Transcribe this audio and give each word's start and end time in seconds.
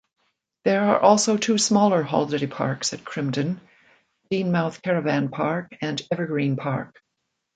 There 0.65 0.81
are 0.83 0.99
also 0.99 1.37
two 1.37 1.59
smaller 1.59 2.01
holiday 2.01 2.47
parks 2.47 2.91
at 2.91 3.03
Crimdon-Denemouth 3.03 4.81
Caravan 4.81 5.29
Park 5.29 5.75
and 5.79 6.01
Evergreen 6.11 6.55
Park. 6.55 6.99